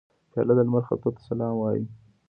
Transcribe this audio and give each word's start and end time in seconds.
پیاله 0.31 0.53
د 0.57 0.59
لمر 0.67 0.83
ختو 0.87 1.09
ته 1.15 1.21
سلام 1.29 1.53
وايي. 1.57 1.83